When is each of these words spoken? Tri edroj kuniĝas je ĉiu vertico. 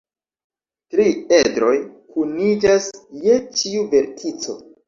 Tri 0.93 1.05
edroj 1.39 1.75
kuniĝas 2.15 2.91
je 3.27 3.39
ĉiu 3.61 3.89
vertico. 3.95 4.61